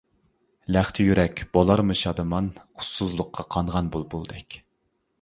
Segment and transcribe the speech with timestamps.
[0.75, 4.61] لەختە يۈرەك بولارمۇ شادىمان ئۇسسۇزلۇققا قانغان بۇلبۇلدەك.